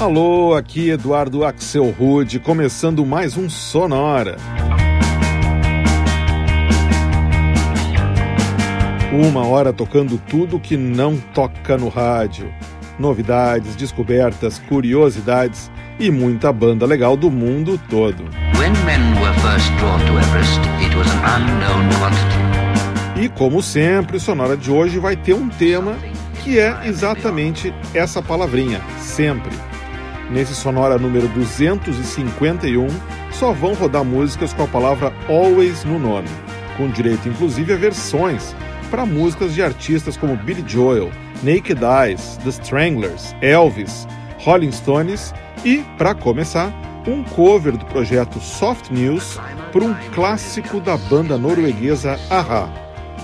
[0.00, 4.38] Alô, aqui Eduardo Axel Rude, começando mais um Sonora.
[9.12, 12.50] Uma hora tocando tudo que não toca no rádio.
[12.98, 18.24] Novidades, descobertas, curiosidades e muita banda legal do mundo todo.
[23.22, 25.94] E como sempre, o Sonora de hoje vai ter um tema
[26.42, 29.54] que é exatamente essa palavrinha, sempre.
[30.30, 32.86] Nesse Sonora número 251,
[33.32, 36.28] só vão rodar músicas com a palavra always no nome,
[36.76, 38.54] com direito inclusive a versões
[38.90, 41.10] para músicas de artistas como Billy Joel,
[41.42, 44.06] Naked Eyes, The Stranglers, Elvis,
[44.44, 45.34] Rolling Stones
[45.64, 46.72] e, para começar,
[47.06, 49.38] um cover do projeto Soft News
[49.72, 52.68] por um clássico da banda norueguesa Aha,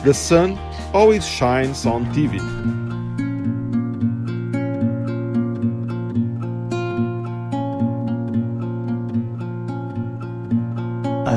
[0.03, 0.57] The Sun
[0.93, 2.39] Always Shines on TV.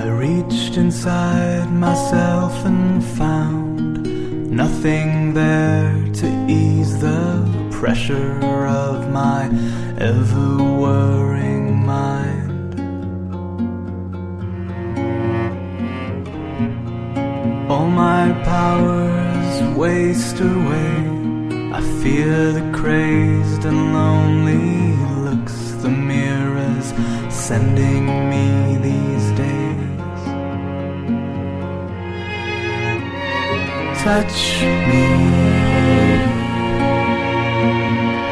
[0.01, 9.47] I reached inside myself and found nothing there to ease the pressure of my
[9.97, 12.79] ever worrying mind.
[17.69, 20.93] All my powers waste away.
[21.77, 26.93] I fear the crazed and lonely looks the mirrors
[27.29, 29.08] sending me these
[34.03, 35.05] Touch me.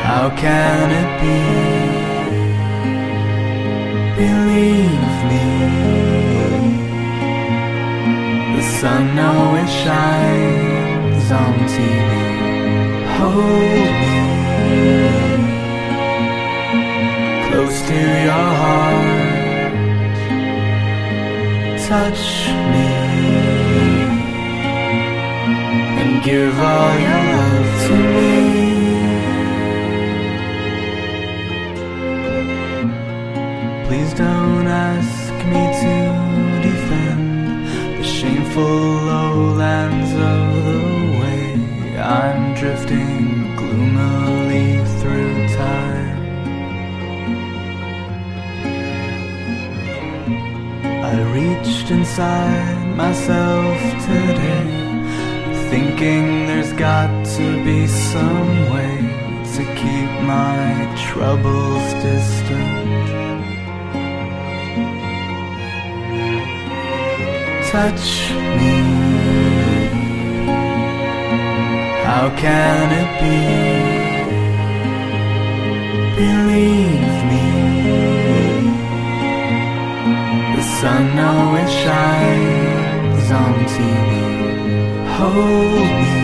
[0.07, 1.39] How can it be?
[4.15, 5.45] Believe me.
[8.55, 12.09] The sun always shines on TV.
[13.17, 13.95] Hold
[14.69, 14.87] me
[17.47, 19.17] close to your heart.
[21.89, 22.25] Touch
[22.71, 23.06] me
[26.27, 28.33] give all your love to me.
[33.87, 35.95] Please don't ask me to
[36.67, 37.23] defend
[37.97, 38.79] the shameful
[39.11, 40.81] lowlands of the
[41.19, 41.43] way
[41.97, 46.19] I'm drifting gloomily through time.
[51.11, 53.77] I reached inside myself
[54.07, 54.76] today,
[55.69, 58.95] thinking there's got to be some way
[59.55, 60.63] to keep my
[61.07, 63.07] troubles distant.
[67.71, 68.07] Touch
[68.57, 68.77] me.
[72.05, 73.39] How can it be?
[76.21, 77.47] Believe me.
[80.55, 84.36] The sun always shines on TV.
[85.17, 86.15] Hold me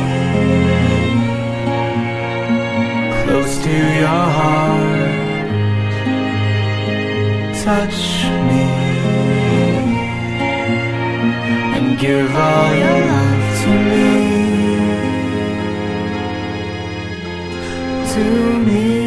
[3.23, 5.13] close to your heart.
[7.63, 7.99] Touch
[8.47, 8.63] me
[11.75, 14.07] and give all your love to me.
[18.13, 18.23] To
[18.67, 19.02] me.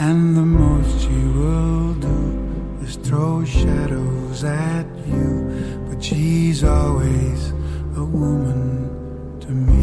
[0.00, 5.84] And the most she will do is throw shadows at you.
[5.90, 7.50] But she's always
[7.96, 8.88] a woman
[9.40, 9.79] to me.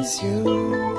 [0.00, 0.89] is you.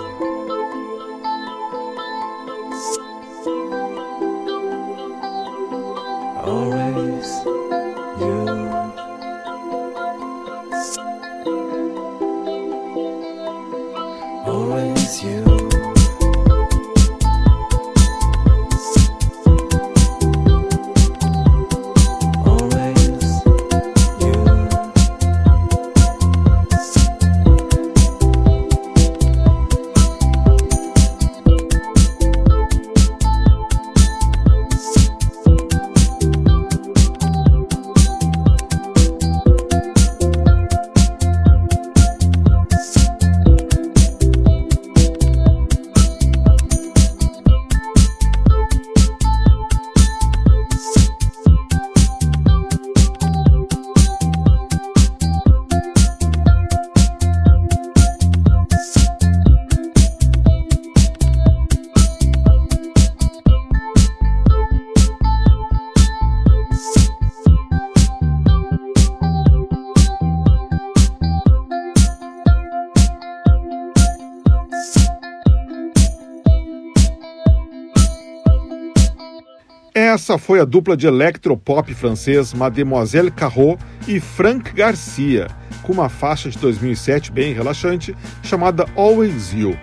[80.32, 85.48] Essa foi a dupla de electropop francês Mademoiselle Carreau e Frank Garcia,
[85.84, 89.78] com uma faixa de 2007 bem relaxante chamada Always You.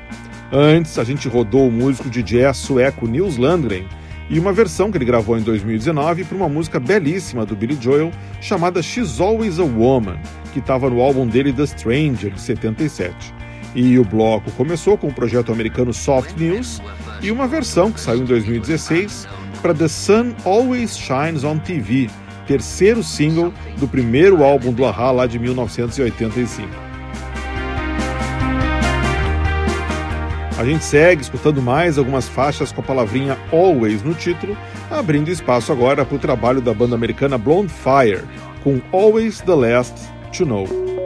[0.51, 3.87] Antes, a gente rodou o músico de jazz sueco Nils Landgren
[4.31, 8.11] e uma versão que ele gravou em 2019 para uma música belíssima do Billy Joel
[8.41, 10.19] chamada She's Always a Woman,
[10.55, 13.35] que estava no álbum dele The Stranger, de 77.
[13.75, 16.81] E o bloco começou com o projeto americano Soft News
[17.21, 22.09] e uma versão que saiu em 2016 para The Sun Always Shines on TV,
[22.47, 26.69] terceiro single do primeiro álbum do Ahá lá de 1985.
[30.59, 34.57] A gente segue escutando mais algumas faixas com a palavrinha Always no título,
[34.91, 38.25] abrindo espaço agora para o trabalho da banda americana Blonde Fire,
[38.65, 39.95] com Always the Last
[40.37, 40.98] to Know.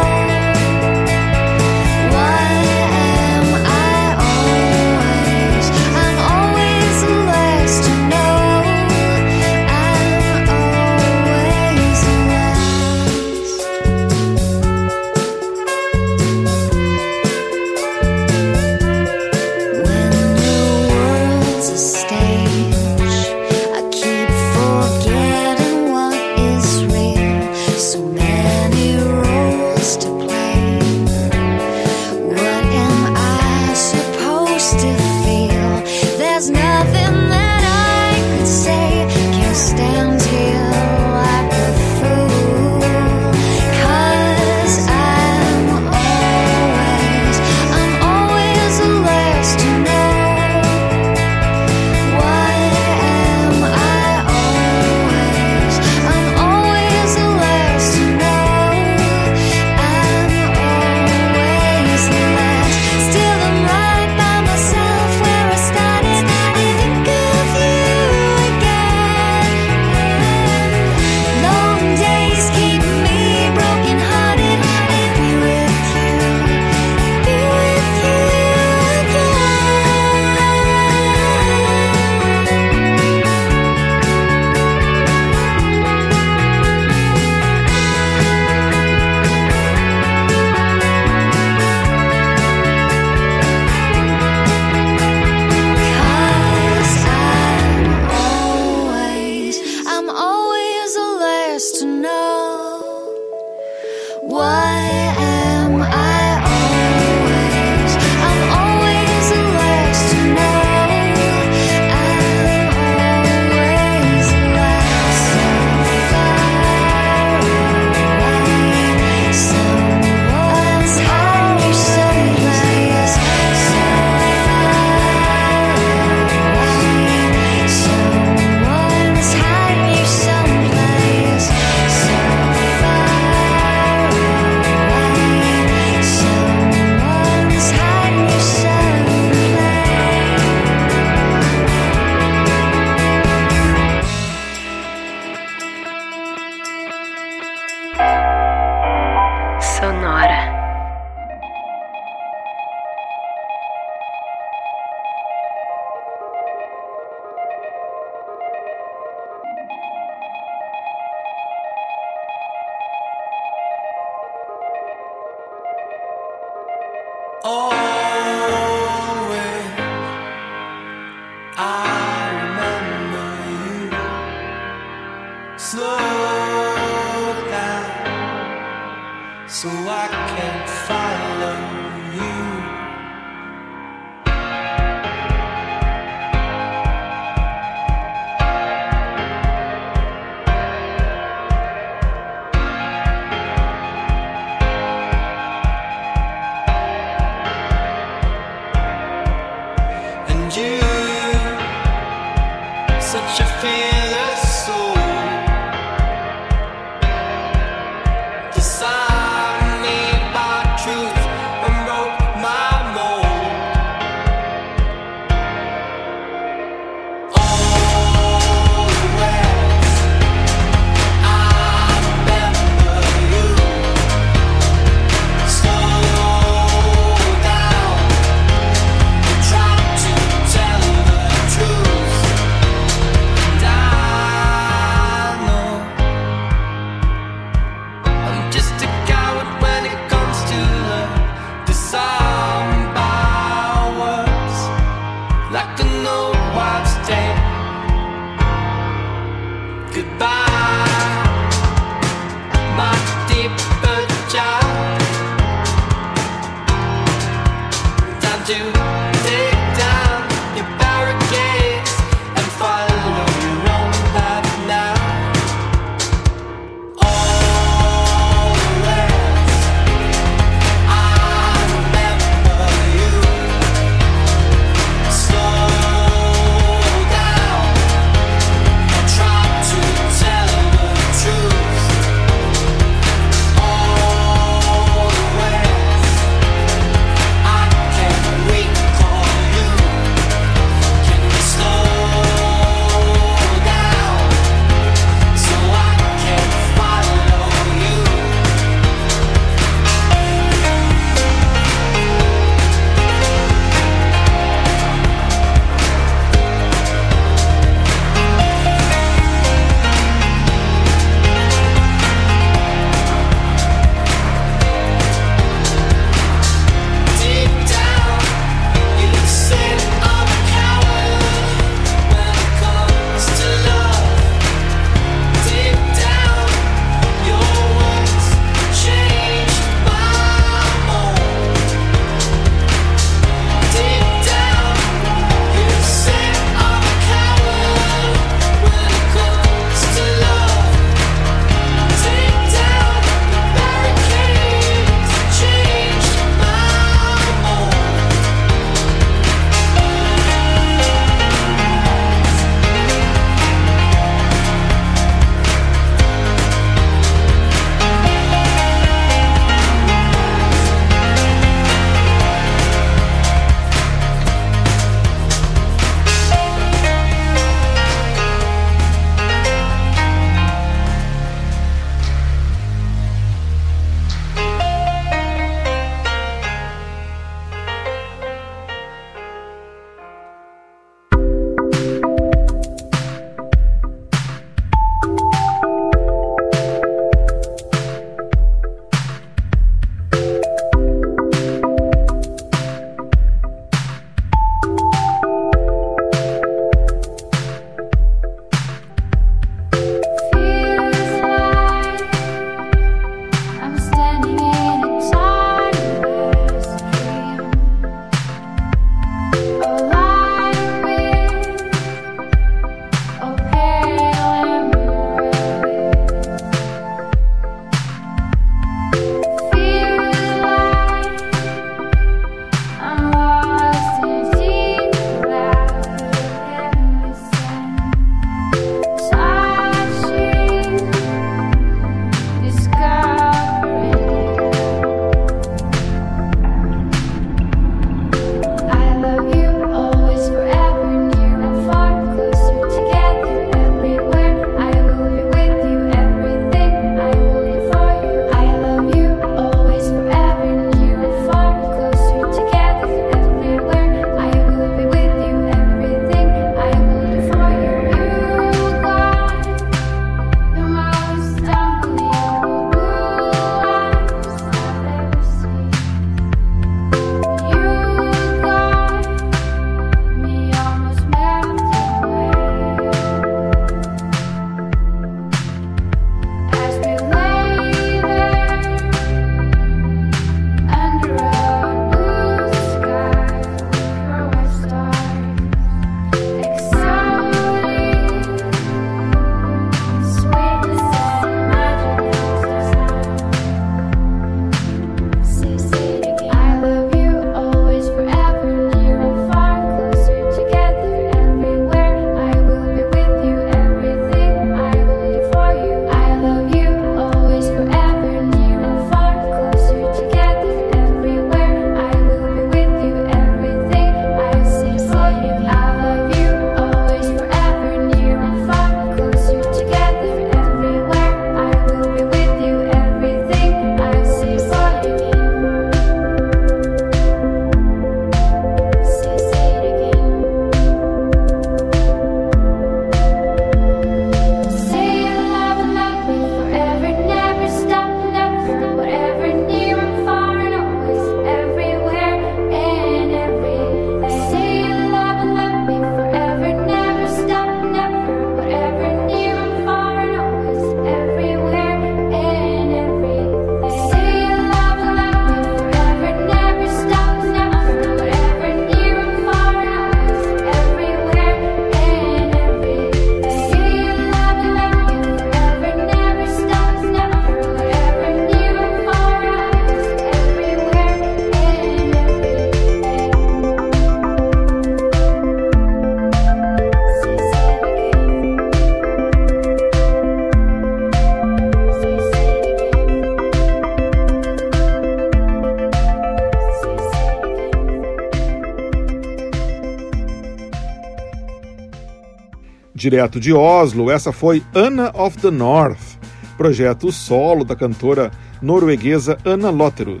[592.90, 595.98] Direto de Oslo, essa foi Anna of the North,
[596.38, 600.00] projeto solo da cantora norueguesa Anna Lotterud,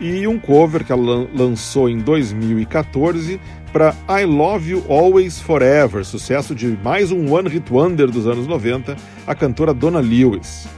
[0.00, 3.40] e um cover que ela lançou em 2014
[3.72, 8.46] para I Love You Always Forever, sucesso de mais um One Hit Wonder dos anos
[8.46, 8.94] 90,
[9.26, 10.68] a cantora Donna Lewis.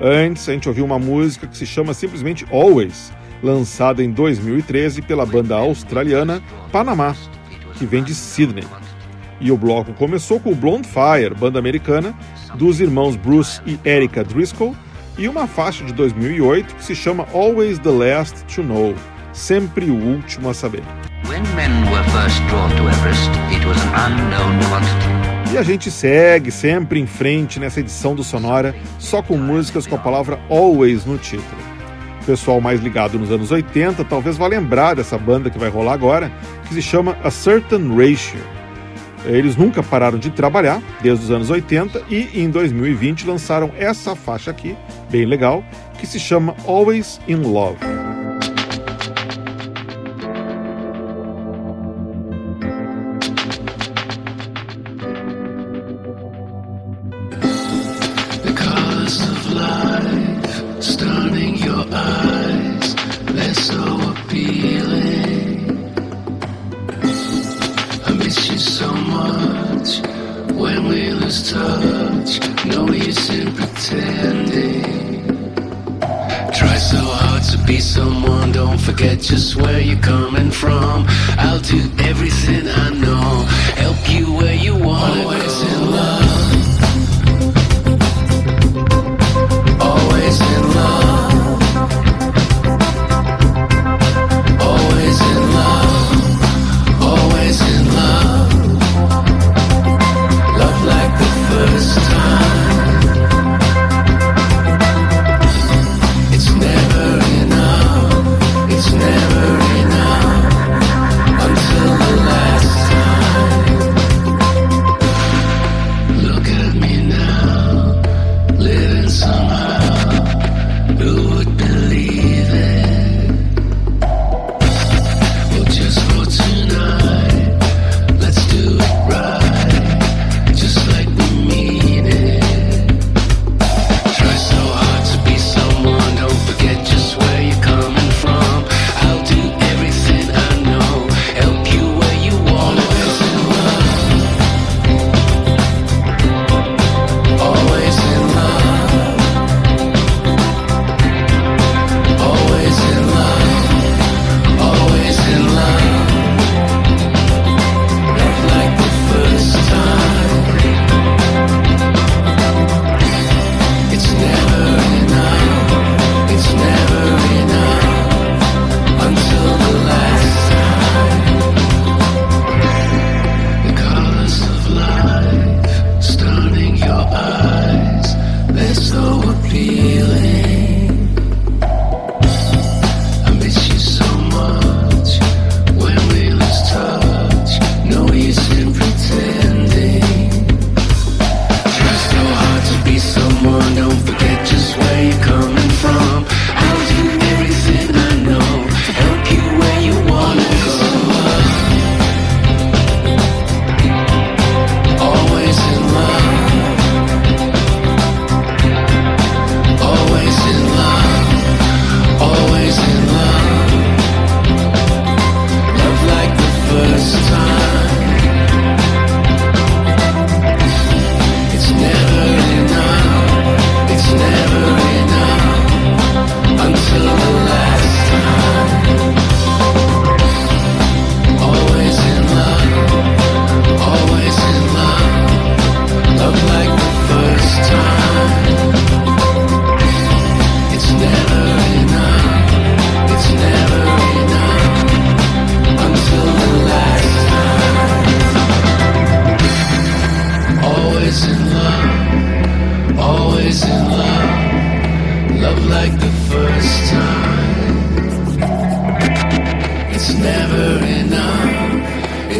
[0.00, 5.26] Antes, a gente ouviu uma música que se chama simplesmente Always, lançada em 2013 pela
[5.26, 7.14] banda australiana Panamá,
[7.74, 8.64] que vem de Sydney.
[9.40, 12.14] E o bloco começou com o Blonde Fire, banda americana,
[12.54, 14.74] dos irmãos Bruce e Erica Driscoll,
[15.18, 18.94] e uma faixa de 2008 que se chama Always the Last to Know,
[19.32, 20.82] sempre o último a saber.
[25.52, 29.94] E a gente segue sempre em frente nessa edição do Sonora, só com músicas com
[29.94, 31.62] a palavra Always no título.
[32.22, 35.92] O pessoal mais ligado nos anos 80 talvez vá lembrar dessa banda que vai rolar
[35.92, 36.30] agora,
[36.66, 38.55] que se chama A Certain Ratio.
[39.26, 44.50] Eles nunca pararam de trabalhar desde os anos 80 e em 2020 lançaram essa faixa
[44.50, 44.76] aqui,
[45.10, 45.64] bem legal,
[45.98, 48.05] que se chama Always in Love.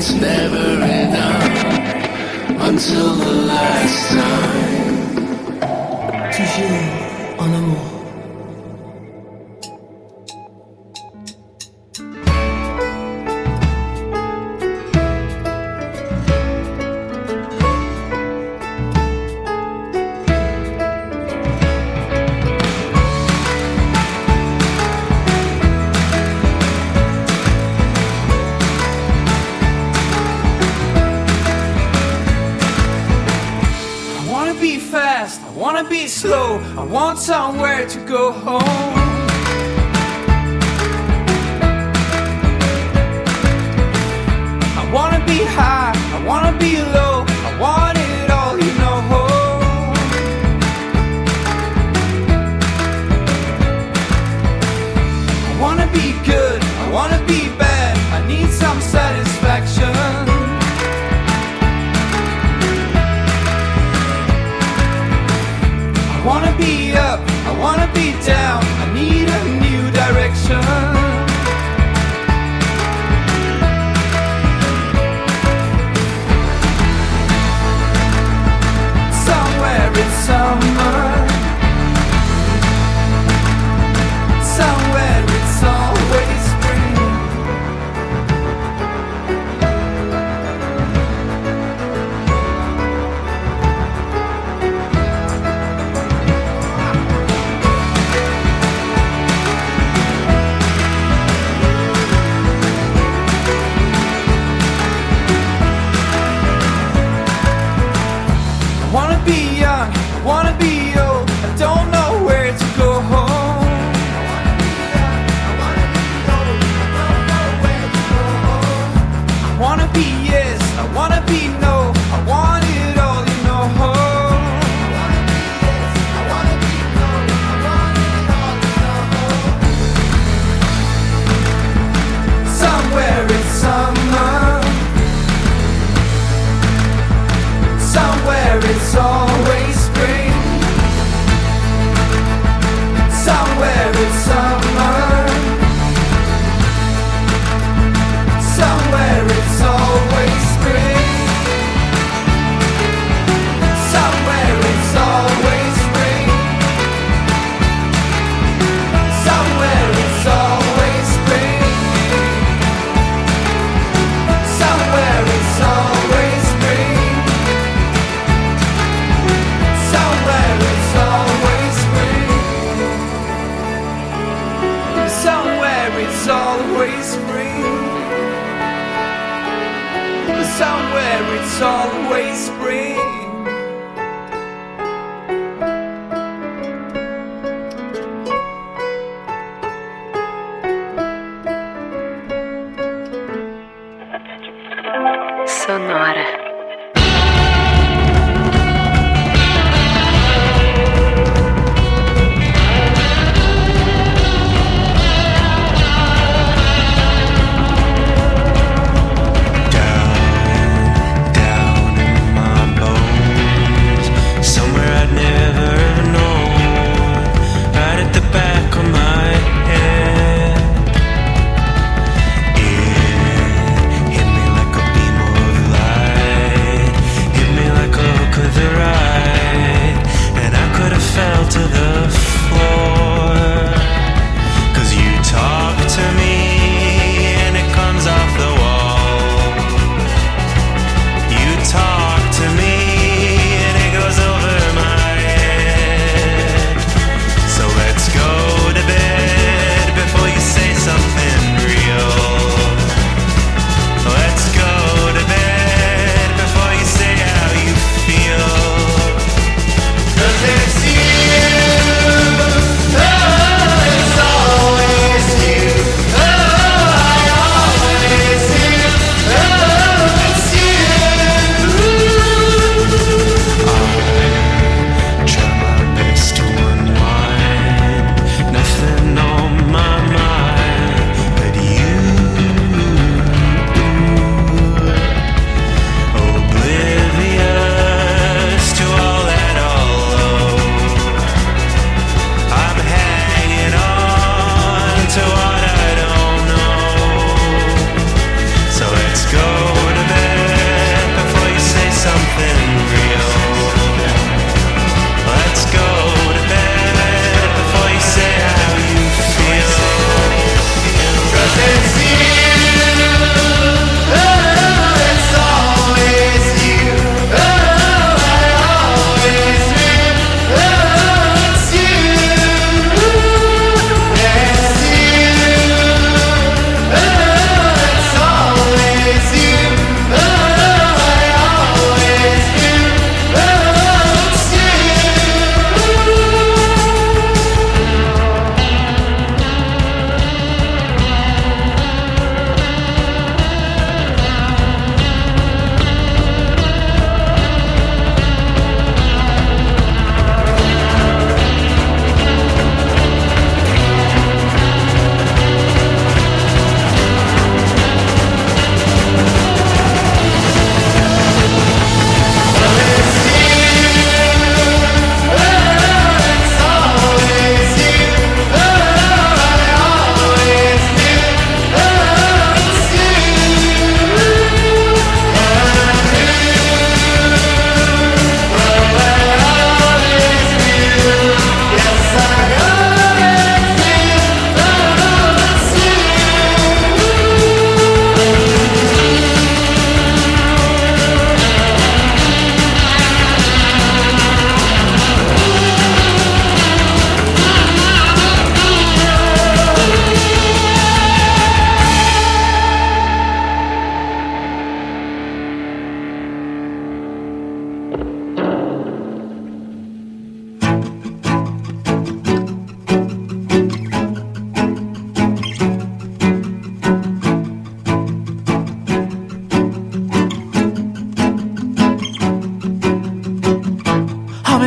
[0.08, 1.64] it's never enough
[2.68, 5.06] until the last time.
[6.30, 7.95] Toujours en amour.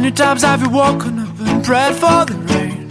[0.02, 2.90] Many times have you woken up and prayed for the rain?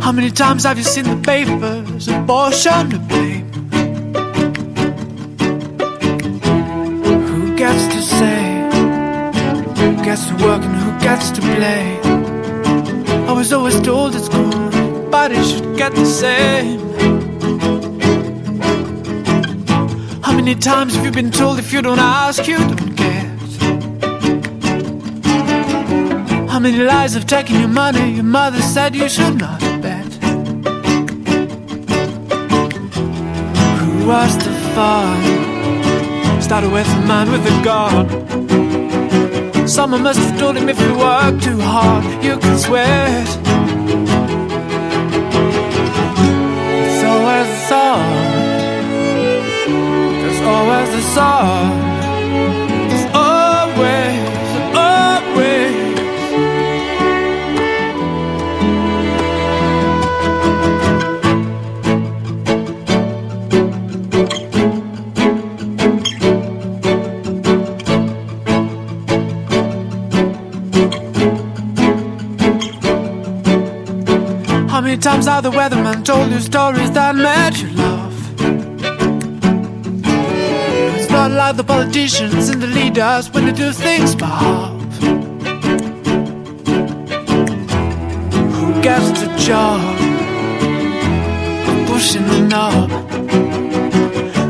[0.00, 3.46] How many times have you seen the papers, abortion to blame?
[7.28, 8.40] Who gets to say?
[9.80, 12.00] Who gets to work and who gets to play?
[13.28, 16.80] I was always told at school everybody should get the same.
[20.22, 22.89] How many times have you been told if you don't ask, you don't
[26.60, 28.16] How many lies have taken your money?
[28.16, 30.12] Your mother said you should not bet.
[33.78, 36.42] Who was the fun?
[36.42, 38.06] Started with a man with a gun.
[39.66, 43.26] Someone must have told him if you work too hard, you can sweat.
[46.84, 48.04] It's always the sun.
[50.20, 51.89] There's always the sun.
[75.20, 78.14] How many times have the weatherman told you stories that made you laugh?
[80.96, 84.80] It's not like the politicians and the leaders when they do things by half.
[88.54, 89.80] Who gets the job
[91.68, 92.88] of pushing the knob?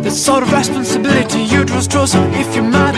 [0.04, 2.94] That sort of responsibility you trust if you're mad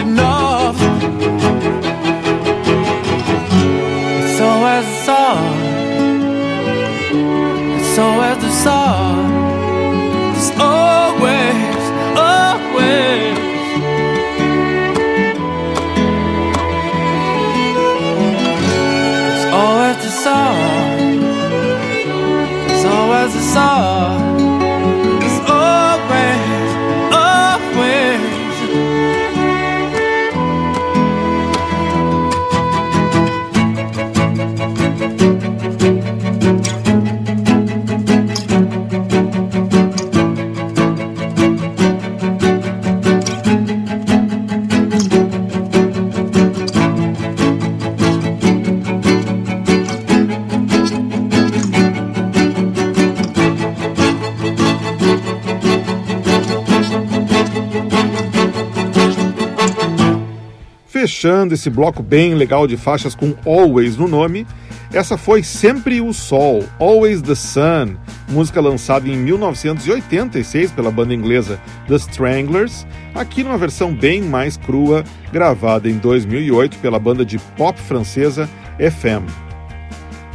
[61.22, 64.44] Fechando esse bloco bem legal de faixas com Always no nome,
[64.92, 67.94] essa foi Sempre o Sol, Always the Sun,
[68.28, 75.04] música lançada em 1986 pela banda inglesa The Stranglers, aqui numa versão bem mais crua,
[75.32, 79.30] gravada em 2008 pela banda de pop francesa FM.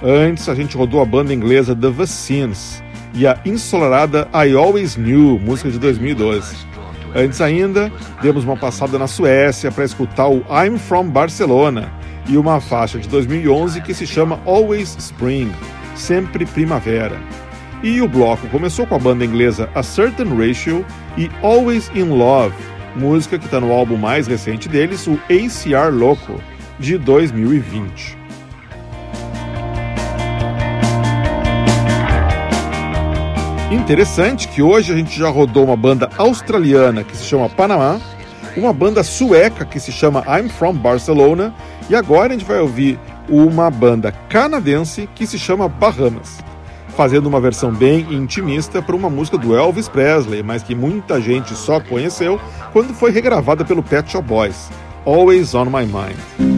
[0.02, 2.82] Antes, a gente rodou a banda inglesa The Vaccines
[3.14, 6.77] e a ensolarada I Always Knew, música de 2012.
[7.16, 7.92] Antes ainda,
[8.22, 11.92] demos uma passada na Suécia para escutar o I'm From Barcelona
[12.28, 15.52] e uma faixa de 2011 que se chama Always Spring,
[15.96, 17.18] sempre primavera.
[17.82, 20.86] E o bloco começou com a banda inglesa A Certain Ratio
[21.18, 22.56] e Always in Love,
[22.96, 26.42] música que está no álbum mais recente deles, o ACR Loco,
[26.80, 28.18] de 2020.
[33.70, 38.00] Interessante que hoje a gente já rodou uma banda australiana que se chama Panamá,
[38.56, 41.54] uma banda sueca que se chama I'm From Barcelona
[41.90, 42.98] e agora a gente vai ouvir
[43.28, 46.38] uma banda canadense que se chama Bahamas,
[46.96, 51.54] fazendo uma versão bem intimista para uma música do Elvis Presley, mas que muita gente
[51.54, 52.40] só conheceu
[52.72, 54.70] quando foi regravada pelo Pet Shop Boys,
[55.06, 56.57] Always on My Mind.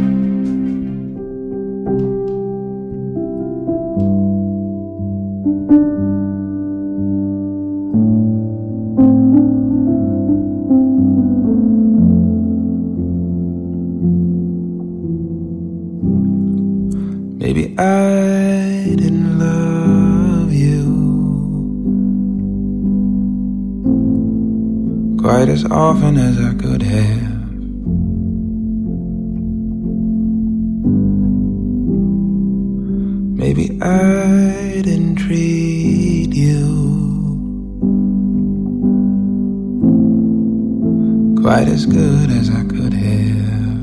[25.72, 27.39] Often as I could have.
[33.38, 36.99] Maybe I didn't treat you
[41.41, 43.80] quite as good as I could have.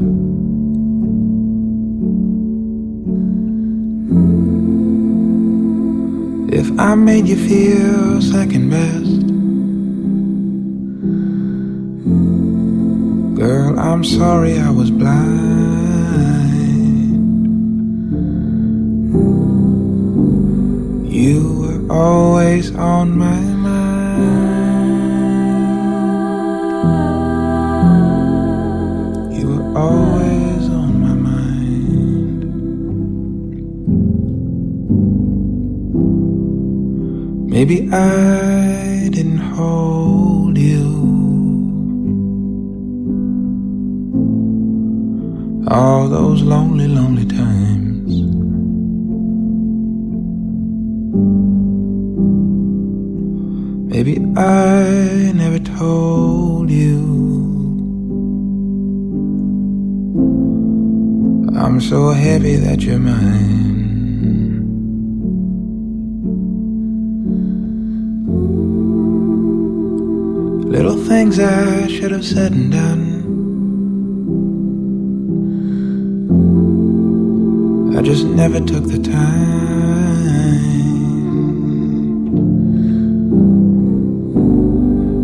[6.52, 9.05] If I made you feel second best,
[13.96, 15.56] I'm sorry I was blind.
[21.10, 24.20] You were always on my mind.
[29.34, 32.44] You were always on my mind.
[37.50, 40.95] Maybe I didn't hold you.
[45.68, 48.12] all those lonely, lonely times.
[53.92, 57.16] Maybe I never told you.
[61.58, 63.56] I'm so happy that you're mine.
[70.70, 73.05] Little things I should have said and done.
[78.36, 79.40] never took the time.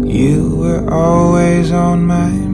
[0.06, 2.51] You were always on my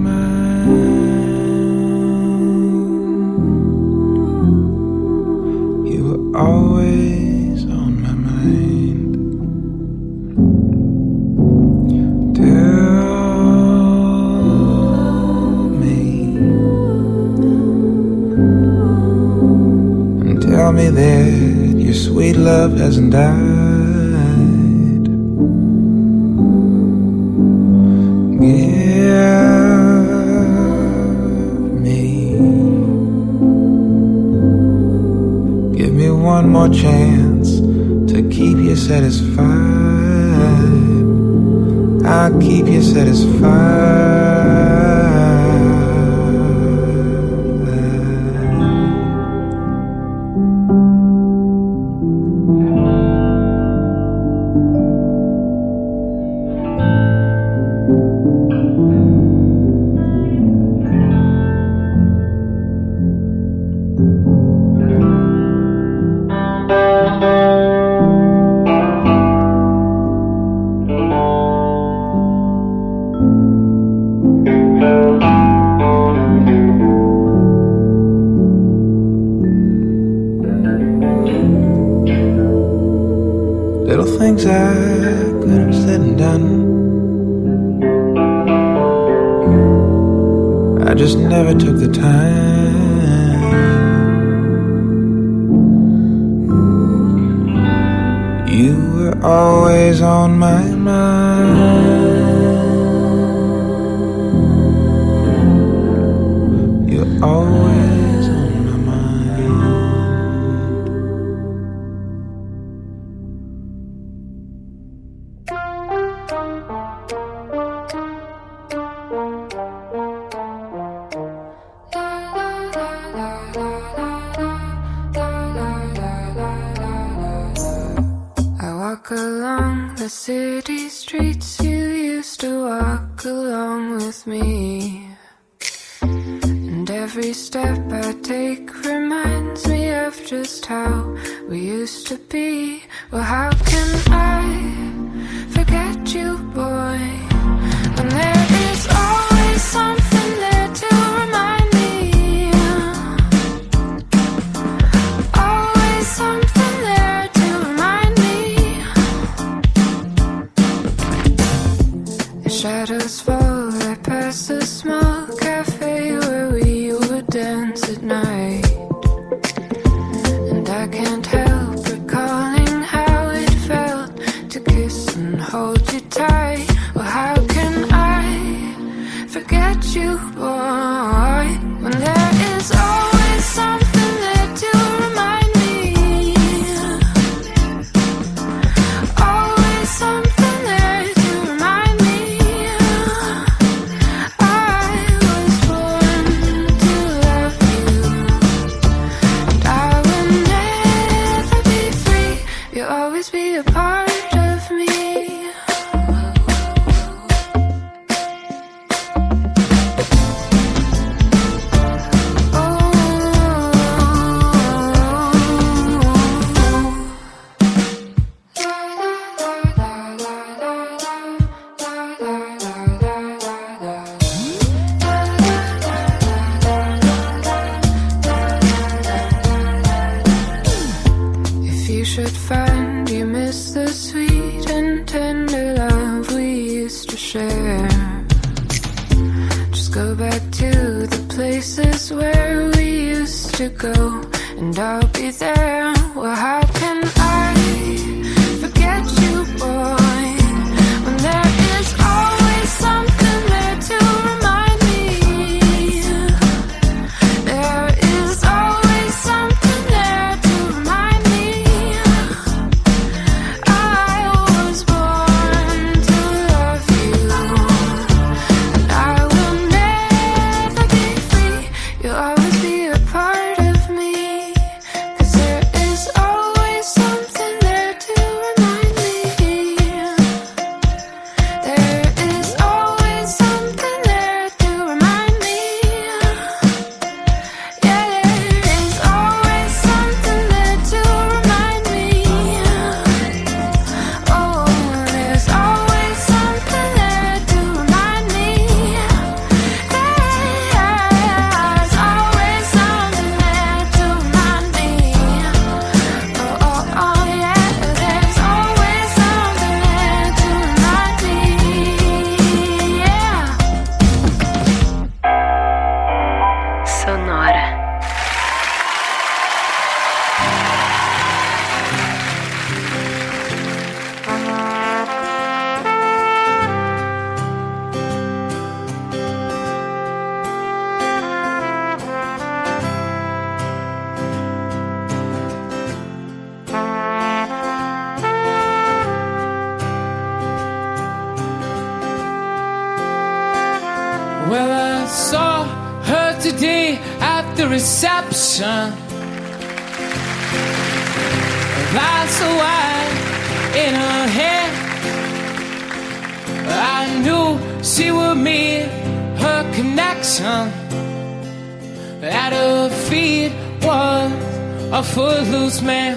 [364.91, 366.17] a footloose man.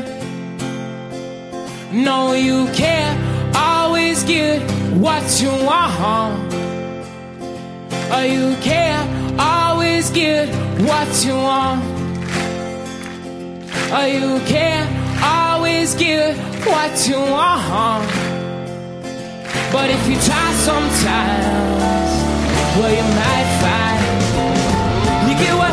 [1.92, 3.20] No, you can't
[3.56, 4.62] always get
[4.94, 6.54] what you want.
[8.14, 10.48] Or you can't always get
[10.88, 11.84] what you want.
[13.92, 14.90] Or you can't
[15.22, 18.08] always get what you want.
[19.74, 22.12] But if you try sometimes,
[22.78, 23.82] well, you might find
[25.30, 25.71] you get what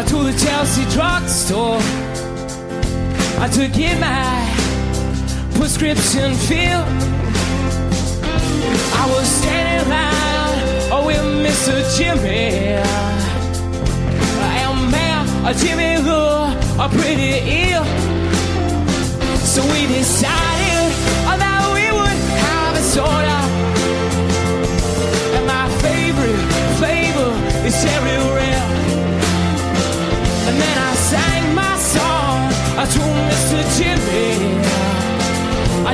[0.00, 1.78] uh, to the Chelsea drugstore
[3.42, 4.32] I took get my
[5.58, 6.86] prescription filled.
[9.00, 10.56] I was standing around
[10.92, 11.74] oh, with Mr.
[11.96, 12.80] Jimmy.
[14.58, 17.32] And man, uh, Jimmy looked uh, pretty
[17.70, 17.84] ill.
[19.52, 20.92] So we decided
[21.40, 23.40] that we would have a soda.
[25.36, 26.42] And my favorite
[26.78, 27.32] flavor
[27.66, 28.49] is cherry red.
[30.50, 33.62] And then I sang my song uh, to Mr.
[33.78, 34.34] Jimmy.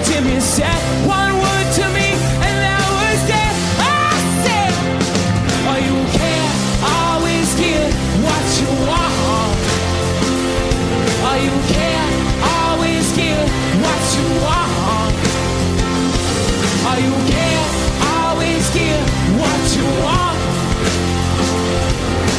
[0.00, 2.08] Jimmy said one word to me,
[2.40, 3.52] and that was that.
[3.84, 4.16] I
[4.48, 4.72] said,
[5.84, 6.56] you can't
[6.88, 7.92] always get
[8.24, 9.60] what you want.
[11.44, 11.52] You
[12.56, 13.44] always get
[13.84, 15.16] what you want.
[17.04, 17.12] You
[18.24, 19.00] always get
[19.36, 20.40] what you want.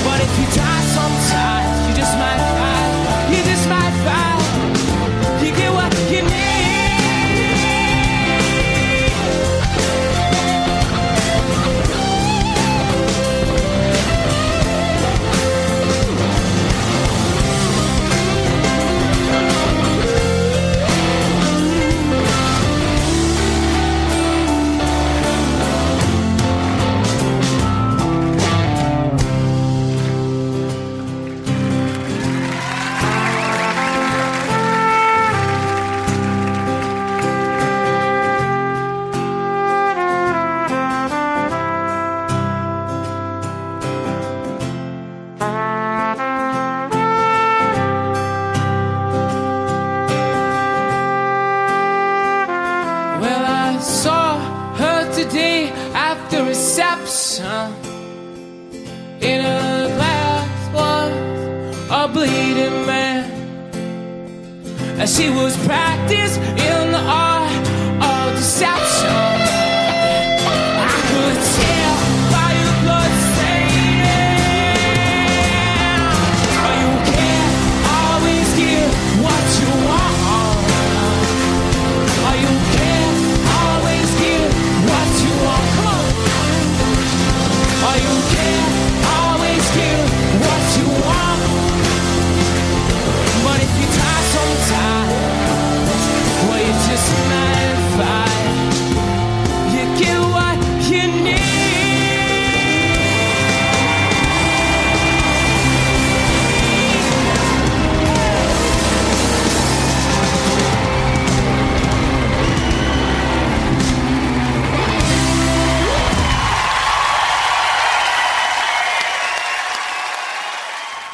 [0.01, 0.86] But if you you
[1.97, 2.46] just might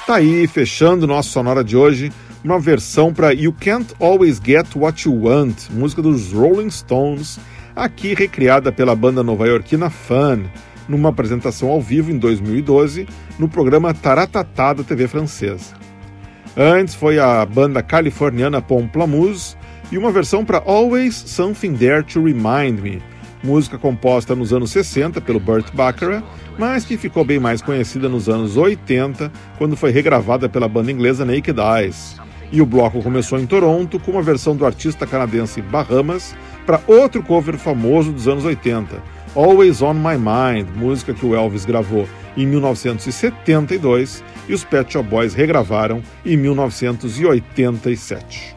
[0.05, 2.11] Tá aí, fechando nosso sonora de hoje,
[2.43, 7.39] uma versão para You Can't Always Get What You Want, música dos Rolling Stones,
[7.73, 10.43] aqui recriada pela banda nova-iorquina Fun,
[10.89, 13.07] numa apresentação ao vivo em 2012
[13.39, 15.73] no programa Taratatá da TV francesa.
[16.57, 19.55] Antes foi a banda californiana Pomplamoose
[19.89, 23.01] e uma versão para Always Something There to Remind Me,
[23.43, 26.23] música composta nos anos 60 pelo Burt Bacharach,
[26.57, 31.25] mas que ficou bem mais conhecida nos anos 80, quando foi regravada pela banda inglesa
[31.25, 32.15] Naked Eyes.
[32.51, 36.35] E o bloco começou em Toronto com uma versão do artista canadense Bahamas
[36.65, 39.01] para outro cover famoso dos anos 80,
[39.35, 45.09] Always on My Mind, música que o Elvis gravou em 1972 e os Pet Shop
[45.09, 48.52] Boys regravaram em 1987.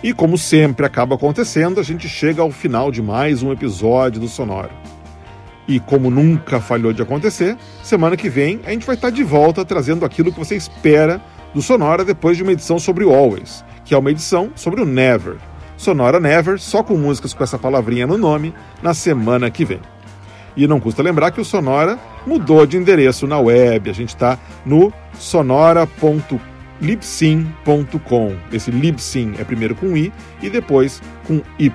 [0.00, 4.28] E como sempre acaba acontecendo, a gente chega ao final de mais um episódio do
[4.28, 4.70] Sonoro.
[5.66, 9.64] E como nunca falhou de acontecer, semana que vem a gente vai estar de volta
[9.64, 11.20] trazendo aquilo que você espera
[11.52, 14.86] do Sonora depois de uma edição sobre o Always, que é uma edição sobre o
[14.86, 15.36] Never.
[15.76, 19.80] Sonora Never, só com músicas com essa palavrinha no nome, na semana que vem.
[20.56, 24.38] E não custa lembrar que o Sonora mudou de endereço na web, a gente está
[24.64, 28.36] no sonora.com libsyn.com.
[28.52, 30.12] Esse libsyn é primeiro com i
[30.42, 31.70] e depois com y.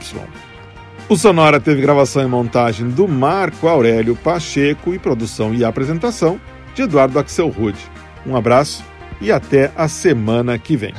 [1.10, 6.40] O Sonora teve gravação e montagem do Marco Aurélio Pacheco e produção e apresentação
[6.74, 7.80] de Eduardo Axel Rude.
[8.26, 8.84] Um abraço
[9.20, 10.94] e até a semana que vem.